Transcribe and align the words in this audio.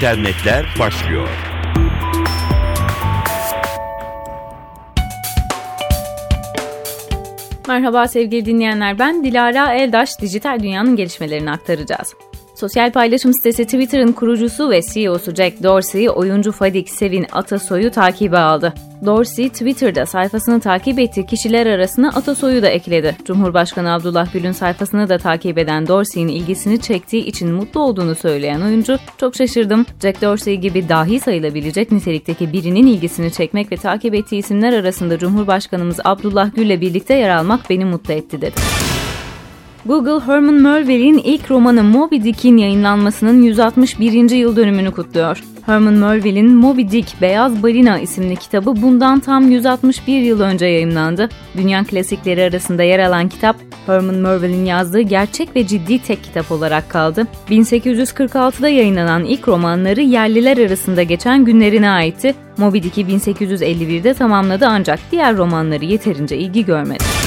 internetler 0.00 0.66
başlıyor. 0.78 1.28
Merhaba 7.68 8.08
sevgili 8.08 8.46
dinleyenler 8.46 8.98
ben 8.98 9.24
Dilara 9.24 9.74
Eldaş 9.74 10.20
dijital 10.20 10.60
dünyanın 10.60 10.96
gelişmelerini 10.96 11.50
aktaracağız. 11.50 12.14
Sosyal 12.60 12.92
paylaşım 12.92 13.34
sitesi 13.34 13.64
Twitter'ın 13.64 14.12
kurucusu 14.12 14.70
ve 14.70 14.80
CEO'su 14.82 15.34
Jack 15.34 15.62
Dorsey, 15.62 16.10
oyuncu 16.10 16.52
Fadik 16.52 16.90
Sevin 16.90 17.26
Atasoy'u 17.32 17.90
takibe 17.90 18.38
aldı. 18.38 18.74
Dorsey, 19.06 19.48
Twitter'da 19.48 20.06
sayfasını 20.06 20.60
takip 20.60 20.98
ettiği 20.98 21.26
kişiler 21.26 21.66
arasına 21.66 22.08
Atasoy'u 22.08 22.62
da 22.62 22.68
ekledi. 22.68 23.16
Cumhurbaşkanı 23.24 23.92
Abdullah 23.92 24.32
Gül'ün 24.32 24.52
sayfasını 24.52 25.08
da 25.08 25.18
takip 25.18 25.58
eden 25.58 25.86
Dorsey'in 25.86 26.28
ilgisini 26.28 26.80
çektiği 26.80 27.26
için 27.26 27.52
mutlu 27.52 27.80
olduğunu 27.80 28.14
söyleyen 28.14 28.60
oyuncu, 28.60 28.98
çok 29.18 29.36
şaşırdım. 29.36 29.86
Jack 30.02 30.22
Dorsey 30.22 30.56
gibi 30.56 30.88
dahi 30.88 31.20
sayılabilecek 31.20 31.92
nitelikteki 31.92 32.52
birinin 32.52 32.86
ilgisini 32.86 33.32
çekmek 33.32 33.72
ve 33.72 33.76
takip 33.76 34.14
ettiği 34.14 34.36
isimler 34.36 34.72
arasında 34.72 35.18
Cumhurbaşkanımız 35.18 36.00
Abdullah 36.04 36.54
Gül'le 36.54 36.80
birlikte 36.80 37.14
yer 37.14 37.30
almak 37.30 37.70
beni 37.70 37.84
mutlu 37.84 38.14
etti 38.14 38.40
dedi. 38.40 38.89
Google, 39.86 40.20
Herman 40.26 40.54
Melville'in 40.54 41.18
ilk 41.18 41.50
romanı 41.50 41.84
Moby 41.84 42.16
Dick'in 42.16 42.56
yayınlanmasının 42.56 43.42
161. 43.42 44.30
yıl 44.30 44.56
dönümünü 44.56 44.90
kutluyor. 44.90 45.44
Herman 45.66 45.94
Melville'in 45.94 46.54
Moby 46.54 46.82
Dick 46.82 47.20
Beyaz 47.20 47.62
Balina 47.62 47.98
isimli 47.98 48.36
kitabı 48.36 48.82
bundan 48.82 49.20
tam 49.20 49.50
161 49.50 50.20
yıl 50.20 50.40
önce 50.40 50.66
yayınlandı. 50.66 51.28
Dünya 51.56 51.84
klasikleri 51.84 52.42
arasında 52.42 52.82
yer 52.82 52.98
alan 52.98 53.28
kitap, 53.28 53.56
Herman 53.86 54.14
Melville'in 54.14 54.64
yazdığı 54.64 55.00
gerçek 55.00 55.56
ve 55.56 55.66
ciddi 55.66 55.98
tek 55.98 56.24
kitap 56.24 56.52
olarak 56.52 56.90
kaldı. 56.90 57.26
1846'da 57.50 58.68
yayınlanan 58.68 59.24
ilk 59.24 59.48
romanları 59.48 60.00
yerliler 60.00 60.58
arasında 60.58 61.02
geçen 61.02 61.44
günlerine 61.44 61.90
aitti. 61.90 62.34
Moby 62.56 62.78
Dick'i 62.78 63.02
1851'de 63.02 64.14
tamamladı 64.14 64.66
ancak 64.68 65.00
diğer 65.12 65.36
romanları 65.36 65.84
yeterince 65.84 66.36
ilgi 66.36 66.64
görmedi. 66.64 67.19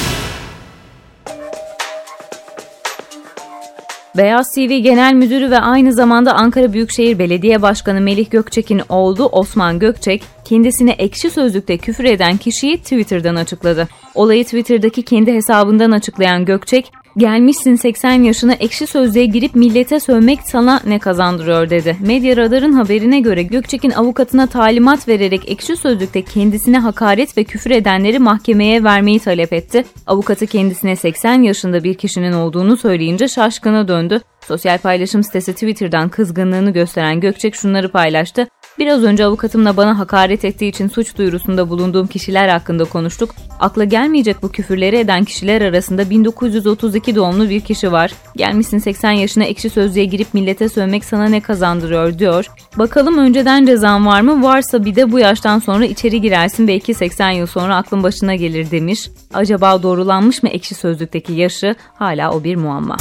Beyaz 4.17 4.51
TV 4.51 4.77
Genel 4.77 5.13
Müdürü 5.13 5.51
ve 5.51 5.59
aynı 5.59 5.93
zamanda 5.93 6.33
Ankara 6.33 6.73
Büyükşehir 6.73 7.19
Belediye 7.19 7.61
Başkanı 7.61 8.01
Melih 8.01 8.29
Gökçek'in 8.29 8.81
oğlu 8.89 9.25
Osman 9.25 9.79
Gökçek, 9.79 10.23
kendisine 10.45 10.91
ekşi 10.91 11.29
sözlükte 11.29 11.77
küfür 11.77 12.03
eden 12.03 12.37
kişiyi 12.37 12.77
Twitter'dan 12.77 13.35
açıkladı. 13.35 13.87
Olayı 14.15 14.43
Twitter'daki 14.43 15.01
kendi 15.01 15.33
hesabından 15.33 15.91
açıklayan 15.91 16.45
Gökçek, 16.45 16.91
Gelmişsin 17.17 17.75
80 17.75 18.23
yaşına 18.23 18.53
ekşi 18.53 18.87
sözlüğe 18.87 19.25
girip 19.25 19.55
millete 19.55 19.99
sövmek 19.99 20.39
sana 20.41 20.81
ne 20.85 20.99
kazandırıyor 20.99 21.69
dedi. 21.69 21.97
Medya 21.99 22.37
Radar'ın 22.37 22.73
haberine 22.73 23.19
göre 23.19 23.43
Gökçek'in 23.43 23.91
avukatına 23.91 24.47
talimat 24.47 25.07
vererek 25.07 25.51
ekşi 25.51 25.77
sözlükte 25.77 26.21
kendisine 26.21 26.79
hakaret 26.79 27.37
ve 27.37 27.43
küfür 27.43 27.71
edenleri 27.71 28.19
mahkemeye 28.19 28.83
vermeyi 28.83 29.19
talep 29.19 29.53
etti. 29.53 29.85
Avukatı 30.07 30.47
kendisine 30.47 30.95
80 30.95 31.41
yaşında 31.41 31.83
bir 31.83 31.93
kişinin 31.93 32.33
olduğunu 32.33 32.77
söyleyince 32.77 33.27
şaşkına 33.27 33.87
döndü. 33.87 34.21
Sosyal 34.47 34.77
paylaşım 34.77 35.23
sitesi 35.23 35.53
Twitter'dan 35.53 36.09
kızgınlığını 36.09 36.71
gösteren 36.71 37.19
Gökçek 37.19 37.55
şunları 37.55 37.91
paylaştı. 37.91 38.47
Biraz 38.79 39.03
önce 39.03 39.25
avukatımla 39.25 39.77
bana 39.77 39.99
hakaret 39.99 40.45
ettiği 40.45 40.69
için 40.69 40.87
suç 40.87 41.17
duyurusunda 41.17 41.69
bulunduğum 41.69 42.07
kişiler 42.07 42.47
hakkında 42.47 42.85
konuştuk. 42.85 43.35
Akla 43.59 43.83
gelmeyecek 43.83 44.43
bu 44.43 44.51
küfürleri 44.51 44.97
eden 44.97 45.23
kişiler 45.23 45.61
arasında 45.61 46.09
1932 46.09 47.15
doğumlu 47.15 47.49
bir 47.49 47.61
kişi 47.61 47.91
var. 47.91 48.13
Gelmişsin 48.35 48.77
80 48.77 49.11
yaşına 49.11 49.43
ekşi 49.43 49.69
sözlüğe 49.69 50.05
girip 50.05 50.33
millete 50.33 50.69
sövmek 50.69 51.05
sana 51.05 51.25
ne 51.25 51.41
kazandırıyor 51.41 52.19
diyor. 52.19 52.47
Bakalım 52.77 53.17
önceden 53.17 53.65
cezan 53.65 54.05
var 54.05 54.21
mı? 54.21 54.43
Varsa 54.43 54.85
bir 54.85 54.95
de 54.95 55.11
bu 55.11 55.19
yaştan 55.19 55.59
sonra 55.59 55.85
içeri 55.85 56.21
girersin 56.21 56.67
belki 56.67 56.93
80 56.93 57.31
yıl 57.31 57.47
sonra 57.47 57.75
aklın 57.75 58.03
başına 58.03 58.35
gelir 58.35 58.71
demiş. 58.71 59.09
Acaba 59.33 59.83
doğrulanmış 59.83 60.43
mı 60.43 60.49
ekşi 60.49 60.75
sözlükteki 60.75 61.33
yaşı? 61.33 61.75
Hala 61.93 62.31
o 62.31 62.43
bir 62.43 62.55
muamma. 62.55 62.97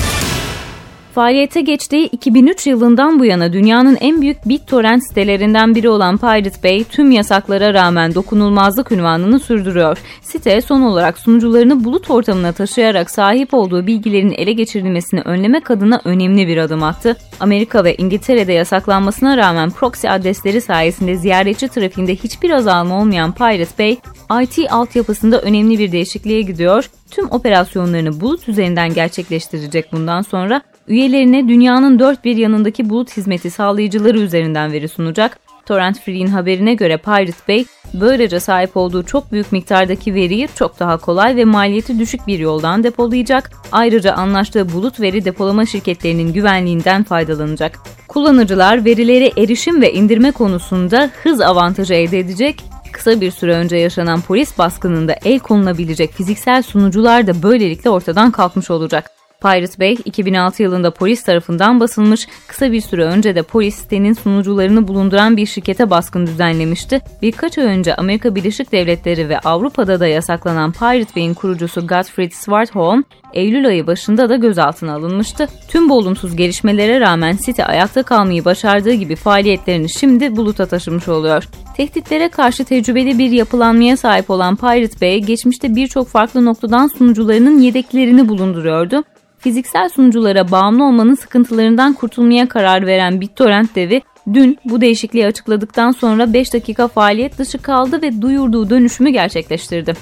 Faaliyete 1.14 1.60
geçtiği 1.60 2.06
2003 2.06 2.66
yılından 2.66 3.18
bu 3.18 3.24
yana 3.24 3.52
dünyanın 3.52 3.96
en 4.00 4.20
büyük 4.22 4.48
BitTorrent 4.48 5.08
sitelerinden 5.08 5.74
biri 5.74 5.88
olan 5.88 6.18
Pirate 6.18 6.62
Bay 6.64 6.84
tüm 6.84 7.10
yasaklara 7.10 7.74
rağmen 7.74 8.14
dokunulmazlık 8.14 8.92
ünvanını 8.92 9.40
sürdürüyor. 9.40 9.98
Site 10.22 10.60
son 10.60 10.82
olarak 10.82 11.18
sunucularını 11.18 11.84
bulut 11.84 12.10
ortamına 12.10 12.52
taşıyarak 12.52 13.10
sahip 13.10 13.54
olduğu 13.54 13.86
bilgilerin 13.86 14.30
ele 14.30 14.52
geçirilmesini 14.52 15.20
önlemek 15.20 15.70
adına 15.70 16.00
önemli 16.04 16.48
bir 16.48 16.56
adım 16.56 16.82
attı. 16.82 17.16
Amerika 17.40 17.84
ve 17.84 17.94
İngiltere'de 17.94 18.52
yasaklanmasına 18.52 19.36
rağmen 19.36 19.70
proxy 19.70 20.08
adresleri 20.08 20.60
sayesinde 20.60 21.16
ziyaretçi 21.16 21.68
trafiğinde 21.68 22.14
hiçbir 22.14 22.50
azalma 22.50 23.00
olmayan 23.00 23.32
Pirate 23.32 23.78
Bay, 23.78 23.98
IT 24.42 24.72
altyapısında 24.72 25.40
önemli 25.40 25.78
bir 25.78 25.92
değişikliğe 25.92 26.42
gidiyor. 26.42 26.90
Tüm 27.10 27.30
operasyonlarını 27.30 28.20
bulut 28.20 28.48
üzerinden 28.48 28.94
gerçekleştirecek 28.94 29.92
bundan 29.92 30.22
sonra 30.22 30.62
Üyelerine 30.88 31.48
dünyanın 31.48 31.98
dört 31.98 32.24
bir 32.24 32.36
yanındaki 32.36 32.90
bulut 32.90 33.16
hizmeti 33.16 33.50
sağlayıcıları 33.50 34.18
üzerinden 34.18 34.72
veri 34.72 34.88
sunacak. 34.88 35.38
Torrent 35.66 36.00
Free'in 36.00 36.26
haberine 36.26 36.74
göre 36.74 36.96
Pirate 36.96 37.48
Bay, 37.48 37.64
böylece 37.94 38.40
sahip 38.40 38.76
olduğu 38.76 39.02
çok 39.02 39.32
büyük 39.32 39.52
miktardaki 39.52 40.14
veriyi 40.14 40.48
çok 40.54 40.80
daha 40.80 40.96
kolay 40.96 41.36
ve 41.36 41.44
maliyeti 41.44 41.98
düşük 41.98 42.26
bir 42.26 42.38
yoldan 42.38 42.84
depolayacak. 42.84 43.50
Ayrıca 43.72 44.12
anlaştığı 44.12 44.72
bulut 44.72 45.00
veri 45.00 45.24
depolama 45.24 45.66
şirketlerinin 45.66 46.32
güvenliğinden 46.32 47.02
faydalanacak. 47.02 47.78
Kullanıcılar 48.08 48.84
verilere 48.84 49.30
erişim 49.36 49.82
ve 49.82 49.92
indirme 49.92 50.30
konusunda 50.30 51.10
hız 51.22 51.40
avantajı 51.40 51.94
elde 51.94 52.18
edecek 52.18 52.64
kısa 52.92 53.20
bir 53.20 53.30
süre 53.30 53.54
önce 53.54 53.76
yaşanan 53.76 54.20
polis 54.20 54.58
baskınında 54.58 55.16
el 55.24 55.38
konulabilecek 55.38 56.12
fiziksel 56.12 56.62
sunucular 56.62 57.26
da 57.26 57.42
böylelikle 57.42 57.90
ortadan 57.90 58.30
kalkmış 58.30 58.70
olacak. 58.70 59.10
Pirate 59.42 59.80
Bay 59.80 59.96
2006 60.04 60.62
yılında 60.62 60.90
polis 60.90 61.22
tarafından 61.22 61.80
basılmış, 61.80 62.28
kısa 62.46 62.72
bir 62.72 62.80
süre 62.80 63.04
önce 63.04 63.34
de 63.34 63.42
polis 63.42 63.74
sitenin 63.74 64.12
sunucularını 64.12 64.88
bulunduran 64.88 65.36
bir 65.36 65.46
şirkete 65.46 65.90
baskın 65.90 66.26
düzenlemişti. 66.26 67.00
Birkaç 67.22 67.58
ay 67.58 67.64
önce 67.64 67.94
Amerika 67.94 68.34
Birleşik 68.34 68.72
Devletleri 68.72 69.28
ve 69.28 69.38
Avrupa'da 69.38 70.00
da 70.00 70.06
yasaklanan 70.06 70.72
Pirate 70.72 71.16
Bay'in 71.16 71.34
kurucusu 71.34 71.86
Gottfried 71.86 72.32
Swartholm, 72.32 73.04
Eylül 73.32 73.66
ayı 73.66 73.86
başında 73.86 74.28
da 74.28 74.36
gözaltına 74.36 74.94
alınmıştı. 74.94 75.48
Tüm 75.68 75.88
bu 75.88 75.98
olumsuz 75.98 76.36
gelişmelere 76.36 77.00
rağmen 77.00 77.32
site 77.32 77.66
ayakta 77.66 78.02
kalmayı 78.02 78.44
başardığı 78.44 78.92
gibi 78.92 79.16
faaliyetlerini 79.16 79.90
şimdi 79.90 80.36
buluta 80.36 80.66
taşımış 80.66 81.08
oluyor. 81.08 81.48
Tehditlere 81.76 82.28
karşı 82.28 82.64
tecrübeli 82.64 83.18
bir 83.18 83.30
yapılanmaya 83.30 83.96
sahip 83.96 84.30
olan 84.30 84.56
Pirate 84.56 85.00
Bay, 85.00 85.18
geçmişte 85.18 85.76
birçok 85.76 86.08
farklı 86.08 86.44
noktadan 86.44 86.86
sunucularının 86.86 87.58
yedeklerini 87.58 88.28
bulunduruyordu 88.28 89.04
fiziksel 89.42 89.88
sunuculara 89.88 90.50
bağımlı 90.50 90.84
olmanın 90.84 91.14
sıkıntılarından 91.14 91.92
kurtulmaya 91.92 92.48
karar 92.48 92.86
veren 92.86 93.20
BitTorrent 93.20 93.74
devi 93.74 94.02
dün 94.34 94.58
bu 94.64 94.80
değişikliği 94.80 95.26
açıkladıktan 95.26 95.92
sonra 95.92 96.32
5 96.32 96.54
dakika 96.54 96.88
faaliyet 96.88 97.38
dışı 97.38 97.58
kaldı 97.58 98.02
ve 98.02 98.22
duyurduğu 98.22 98.70
dönüşümü 98.70 99.10
gerçekleştirdi. 99.10 99.94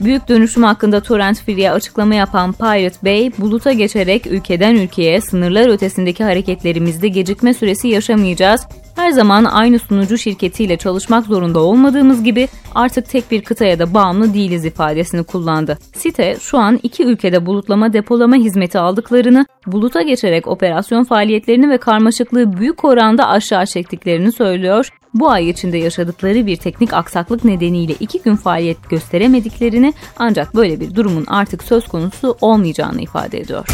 Büyük 0.00 0.28
dönüşüm 0.28 0.62
hakkında 0.62 1.00
Torrent 1.00 1.40
Free'ye 1.40 1.70
açıklama 1.70 2.14
yapan 2.14 2.52
Pirate 2.52 2.96
Bay, 3.04 3.32
buluta 3.38 3.72
geçerek 3.72 4.26
ülkeden 4.26 4.74
ülkeye 4.74 5.20
sınırlar 5.20 5.68
ötesindeki 5.68 6.24
hareketlerimizde 6.24 7.08
gecikme 7.08 7.54
süresi 7.54 7.88
yaşamayacağız. 7.88 8.66
Her 8.96 9.10
zaman 9.10 9.44
aynı 9.44 9.78
sunucu 9.78 10.18
şirketiyle 10.18 10.76
çalışmak 10.76 11.26
zorunda 11.26 11.60
olmadığımız 11.60 12.24
gibi 12.24 12.48
artık 12.74 13.08
tek 13.08 13.30
bir 13.30 13.42
kıtaya 13.42 13.78
da 13.78 13.94
bağımlı 13.94 14.34
değiliz 14.34 14.64
ifadesini 14.64 15.24
kullandı. 15.24 15.78
Site 15.94 16.36
şu 16.40 16.58
an 16.58 16.80
iki 16.82 17.04
ülkede 17.04 17.46
bulutlama 17.46 17.92
depolama 17.92 18.36
hizmeti 18.36 18.78
aldıklarını, 18.78 19.46
buluta 19.66 20.02
geçerek 20.02 20.48
operasyon 20.48 21.04
faaliyetlerini 21.04 21.70
ve 21.70 21.78
karmaşıklığı 21.78 22.56
büyük 22.56 22.84
oranda 22.84 23.28
aşağı 23.28 23.66
çektiklerini 23.66 24.32
söylüyor 24.32 24.90
bu 25.20 25.30
ay 25.30 25.50
içinde 25.50 25.78
yaşadıkları 25.78 26.46
bir 26.46 26.56
teknik 26.56 26.92
aksaklık 26.92 27.44
nedeniyle 27.44 27.94
iki 28.00 28.22
gün 28.22 28.36
faaliyet 28.36 28.90
gösteremediklerini 28.90 29.92
ancak 30.16 30.54
böyle 30.54 30.80
bir 30.80 30.94
durumun 30.94 31.24
artık 31.28 31.62
söz 31.62 31.88
konusu 31.88 32.36
olmayacağını 32.40 33.02
ifade 33.02 33.38
ediyor. 33.38 33.66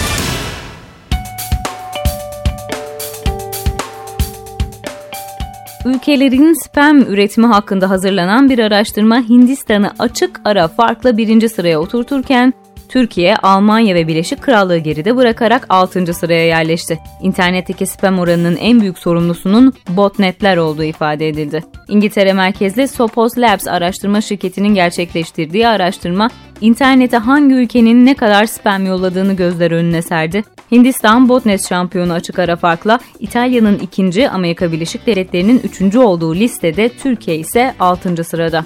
Ülkelerin 5.85 6.65
spam 6.65 7.01
üretimi 7.01 7.47
hakkında 7.47 7.91
hazırlanan 7.91 8.51
bir 8.51 8.59
araştırma 8.59 9.29
Hindistan'ı 9.29 9.91
açık 9.99 10.41
ara 10.45 10.69
farkla 10.69 11.17
birinci 11.17 11.49
sıraya 11.49 11.81
oturturken 11.81 12.55
Türkiye, 12.89 13.37
Almanya 13.37 13.95
ve 13.95 14.09
Birleşik 14.09 14.43
Krallığı 14.43 14.79
geride 14.79 15.17
bırakarak 15.17 15.67
6. 15.69 16.15
sıraya 16.15 16.47
yerleşti. 16.47 16.99
İnternetteki 17.23 17.87
spam 17.87 18.19
oranının 18.19 18.57
en 18.57 18.81
büyük 18.81 18.99
sorumlusunun 18.99 19.73
botnetler 19.89 20.57
olduğu 20.57 20.85
ifade 20.85 21.29
edildi. 21.29 21.65
İngiltere 21.89 22.33
merkezli 22.33 22.89
Sophos 22.89 23.39
Labs 23.39 23.69
araştırma 23.69 24.21
şirketinin 24.21 24.75
gerçekleştirdiği 24.75 25.69
araştırma 25.69 26.31
internete 26.63 27.17
hangi 27.17 27.55
ülkenin 27.55 28.07
ne 28.07 28.15
kadar 28.15 28.47
spam 28.47 28.87
yolladığını 28.87 29.33
gözler 29.33 29.71
önüne 29.71 30.03
serdi. 30.03 30.45
Hindistan 30.73 31.29
botnet 31.29 31.69
şampiyonu 31.69 32.13
açık 32.13 32.39
ara 32.39 32.57
farkla 32.57 32.99
İtalya'nın 33.21 33.79
ikinci, 33.79 34.29
Amerika 34.29 34.73
Birleşik 34.73 35.07
Devletleri'nin 35.07 35.61
üçüncü 35.65 35.99
olduğu 35.99 36.35
listede 36.35 36.89
Türkiye 36.89 37.37
ise 37.37 37.75
altıncı 37.81 38.25
sırada. 38.25 38.65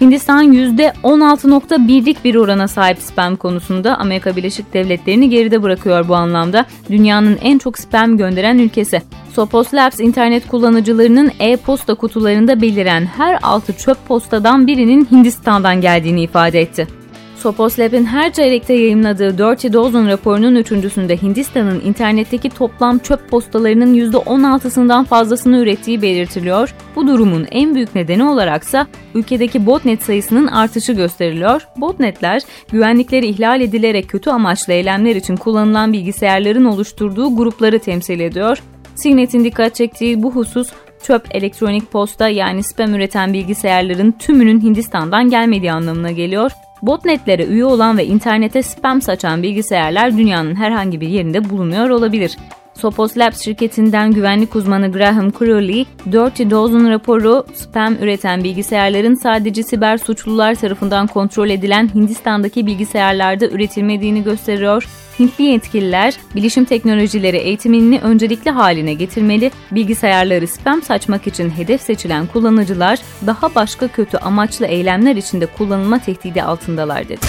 Hindistan 0.00 0.52
%16.1'lik 0.52 2.24
bir 2.24 2.34
orana 2.34 2.68
sahip 2.68 2.98
spam 2.98 3.36
konusunda 3.36 3.98
Amerika 3.98 4.36
Birleşik 4.36 4.74
Devletleri'ni 4.74 5.30
geride 5.30 5.62
bırakıyor 5.62 6.08
bu 6.08 6.14
anlamda. 6.14 6.66
Dünyanın 6.90 7.38
en 7.42 7.58
çok 7.58 7.78
spam 7.78 8.16
gönderen 8.16 8.58
ülkesi. 8.58 9.02
Sophos 9.32 9.74
Labs 9.74 10.00
internet 10.00 10.48
kullanıcılarının 10.48 11.32
e-posta 11.40 11.94
kutularında 11.94 12.60
beliren 12.60 13.06
her 13.06 13.38
altı 13.42 13.72
çöp 13.72 14.08
postadan 14.08 14.66
birinin 14.66 15.08
Hindistan'dan 15.10 15.80
geldiğini 15.80 16.22
ifade 16.22 16.60
etti. 16.60 16.97
Sophos 17.38 17.78
Lab'in 17.78 18.04
her 18.04 18.32
çeyrekte 18.32 18.74
yayınladığı 18.74 19.38
Dirty 19.38 19.72
Dozen 19.72 20.08
raporunun 20.08 20.54
üçüncüsünde 20.54 21.22
Hindistan'ın 21.22 21.80
internetteki 21.80 22.50
toplam 22.50 22.98
çöp 22.98 23.28
postalarının 23.28 23.94
%16'sından 23.94 25.04
fazlasını 25.04 25.58
ürettiği 25.58 26.02
belirtiliyor. 26.02 26.74
Bu 26.96 27.06
durumun 27.06 27.46
en 27.50 27.74
büyük 27.74 27.94
nedeni 27.94 28.24
olaraksa 28.24 28.86
ülkedeki 29.14 29.66
botnet 29.66 30.02
sayısının 30.02 30.46
artışı 30.46 30.92
gösteriliyor. 30.92 31.68
Botnetler, 31.76 32.42
güvenlikleri 32.72 33.26
ihlal 33.26 33.60
edilerek 33.60 34.08
kötü 34.08 34.30
amaçlı 34.30 34.72
eylemler 34.72 35.16
için 35.16 35.36
kullanılan 35.36 35.92
bilgisayarların 35.92 36.64
oluşturduğu 36.64 37.36
grupları 37.36 37.78
temsil 37.78 38.20
ediyor. 38.20 38.58
Signet'in 38.94 39.44
dikkat 39.44 39.74
çektiği 39.74 40.22
bu 40.22 40.32
husus 40.32 40.68
çöp 41.02 41.34
elektronik 41.34 41.92
posta 41.92 42.28
yani 42.28 42.62
spam 42.62 42.94
üreten 42.94 43.32
bilgisayarların 43.32 44.12
tümünün 44.12 44.60
Hindistan'dan 44.60 45.30
gelmediği 45.30 45.72
anlamına 45.72 46.10
geliyor. 46.10 46.50
Botnetlere 46.82 47.46
üye 47.46 47.64
olan 47.64 47.98
ve 47.98 48.06
internete 48.06 48.62
spam 48.62 49.02
saçan 49.02 49.42
bilgisayarlar 49.42 50.16
dünyanın 50.16 50.54
herhangi 50.54 51.00
bir 51.00 51.08
yerinde 51.08 51.50
bulunuyor 51.50 51.90
olabilir. 51.90 52.36
Sophos 52.80 53.16
Labs 53.16 53.44
şirketinden 53.44 54.12
güvenlik 54.12 54.56
uzmanı 54.56 54.92
Graham 54.92 55.30
Crowley, 55.30 55.86
Dirty 56.12 56.42
Dozen 56.50 56.90
raporu 56.90 57.46
spam 57.54 57.94
üreten 57.94 58.44
bilgisayarların 58.44 59.14
sadece 59.14 59.62
siber 59.62 59.98
suçlular 59.98 60.54
tarafından 60.54 61.06
kontrol 61.06 61.50
edilen 61.50 61.94
Hindistan'daki 61.94 62.66
bilgisayarlarda 62.66 63.46
üretilmediğini 63.46 64.22
gösteriyor. 64.22 64.88
Hintli 65.18 65.44
yetkililer 65.44 66.14
bilişim 66.34 66.64
teknolojileri 66.64 67.36
eğitimini 67.36 68.00
öncelikli 68.00 68.50
haline 68.50 68.94
getirmeli, 68.94 69.50
bilgisayarları 69.70 70.46
spam 70.46 70.82
saçmak 70.82 71.26
için 71.26 71.50
hedef 71.50 71.80
seçilen 71.80 72.26
kullanıcılar 72.26 72.98
daha 73.26 73.54
başka 73.54 73.88
kötü 73.88 74.16
amaçlı 74.16 74.66
eylemler 74.66 75.16
içinde 75.16 75.46
kullanılma 75.46 75.98
tehdidi 75.98 76.42
altındalar 76.42 77.08
dedi. 77.08 77.26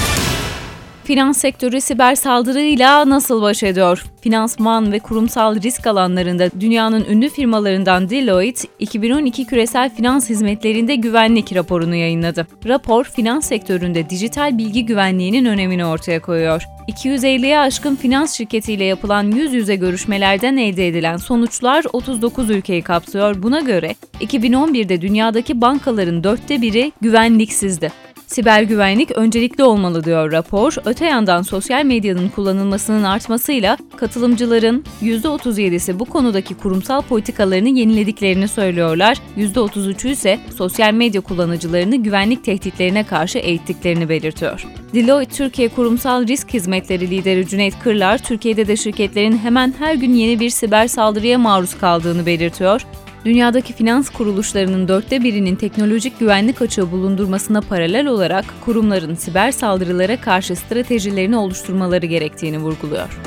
Finans 1.10 1.38
sektörü 1.38 1.82
siber 1.82 2.16
saldırıyla 2.16 3.10
nasıl 3.10 3.42
baş 3.42 3.64
ediyor? 3.64 4.04
Finansman 4.22 4.92
ve 4.92 5.00
kurumsal 5.00 5.62
risk 5.62 5.88
alanlarında 5.88 6.50
dünyanın 6.60 7.06
ünlü 7.06 7.30
firmalarından 7.30 8.10
Deloitte, 8.10 8.68
2012 8.80 9.46
küresel 9.46 9.96
finans 9.96 10.30
hizmetlerinde 10.30 10.96
güvenlik 10.96 11.56
raporunu 11.56 11.96
yayınladı. 11.96 12.48
Rapor, 12.68 13.04
finans 13.04 13.46
sektöründe 13.46 14.10
dijital 14.10 14.58
bilgi 14.58 14.86
güvenliğinin 14.86 15.46
önemini 15.46 15.86
ortaya 15.86 16.22
koyuyor. 16.22 16.64
250'ye 16.88 17.60
aşkın 17.60 17.96
finans 17.96 18.38
şirketiyle 18.38 18.84
yapılan 18.84 19.32
yüz 19.32 19.54
yüze 19.54 19.76
görüşmelerden 19.76 20.58
elde 20.58 20.88
edilen 20.88 21.18
sonuçlar 21.18 21.86
39 21.94 22.50
ülkeyi 22.50 22.82
kapsıyor. 22.82 23.44
Buna 23.44 23.60
göre 23.60 23.96
2011'de 24.22 25.02
dünyadaki 25.02 25.62
bankaların 25.62 26.24
dörtte 26.24 26.62
biri 26.62 26.92
güvenliksizdi. 27.02 27.92
Siber 28.30 28.62
güvenlik 28.62 29.12
öncelikli 29.12 29.64
olmalı 29.64 30.04
diyor 30.04 30.32
rapor. 30.32 30.76
Öte 30.86 31.06
yandan 31.06 31.42
sosyal 31.42 31.86
medyanın 31.86 32.30
kullanılmasının 32.30 33.04
artmasıyla 33.04 33.78
katılımcıların 33.98 34.84
%37'si 35.02 36.00
bu 36.00 36.06
konudaki 36.06 36.54
kurumsal 36.54 37.02
politikalarını 37.02 37.70
yenilediklerini 37.70 38.48
söylüyorlar. 38.48 39.18
%33'ü 39.38 40.10
ise 40.10 40.40
sosyal 40.58 40.94
medya 40.94 41.22
kullanıcılarını 41.22 41.96
güvenlik 41.96 42.44
tehditlerine 42.44 43.04
karşı 43.04 43.40
eğittiklerini 43.40 44.10
belirtiyor. 44.10 44.68
Deloitte 44.94 45.36
Türkiye 45.36 45.70
Kurumsal 45.70 46.28
Risk 46.28 46.54
Hizmetleri 46.54 47.10
lideri 47.10 47.48
Cüneyt 47.48 47.80
Kırlar, 47.80 48.18
Türkiye'de 48.18 48.68
de 48.68 48.78
şirketlerin 48.78 49.38
hemen 49.38 49.74
her 49.80 49.94
gün 49.94 50.14
yeni 50.14 50.40
bir 50.40 50.50
siber 50.50 50.88
saldırıya 50.88 51.38
maruz 51.38 51.78
kaldığını 51.78 52.26
belirtiyor. 52.26 52.86
Dünyadaki 53.26 53.74
finans 53.74 54.10
kuruluşlarının 54.10 54.88
dörtte 54.88 55.24
birinin 55.24 55.56
teknolojik 55.56 56.20
güvenlik 56.20 56.62
açığı 56.62 56.92
bulundurmasına 56.92 57.62
paralel 57.62 58.08
olarak 58.08 58.46
kurumların 58.62 59.16
siber 59.16 59.52
saldırılara 59.52 60.22
karşı 60.22 60.56
stratejilerini 60.56 61.38
oluşturmaları 61.38 62.06
gerektiğini 62.06 62.58
vurguluyor. 62.60 63.20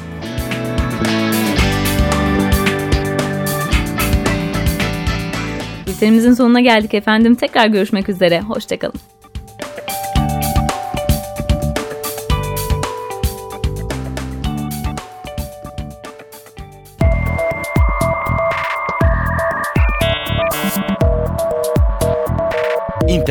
Bültenimizin 5.86 6.34
sonuna 6.34 6.60
geldik 6.60 6.94
efendim. 6.94 7.34
Tekrar 7.34 7.66
görüşmek 7.66 8.08
üzere. 8.08 8.40
Hoşçakalın. 8.40 9.11